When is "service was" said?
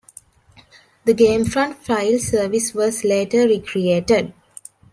2.17-3.03